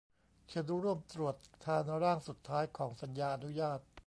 [0.47, 3.79] เชิญร่วมตรวจทานร่างสุดท้ายของสัญญาอนุญาต